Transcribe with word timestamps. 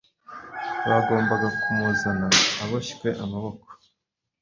Bagombaga 0.89 1.47
kumuzana 1.59 2.27
aboshywe 2.63 3.09
amaboko 3.23 3.65
yombi 3.75 3.87